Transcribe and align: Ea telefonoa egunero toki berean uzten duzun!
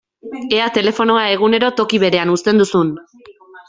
Ea 0.59 0.69
telefonoa 0.77 1.27
egunero 1.35 1.71
toki 1.83 2.03
berean 2.07 2.35
uzten 2.39 2.67
duzun! 2.67 2.95